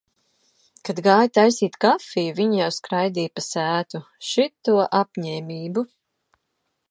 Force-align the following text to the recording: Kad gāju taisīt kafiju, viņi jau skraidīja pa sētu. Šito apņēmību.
Kad 0.87 1.01
gāju 1.07 1.29
taisīt 1.37 1.75
kafiju, 1.85 2.31
viņi 2.39 2.61
jau 2.61 2.71
skraidīja 2.79 3.31
pa 3.35 3.45
sētu. 3.49 4.03
Šito 4.31 4.79
apņēmību. 5.03 5.85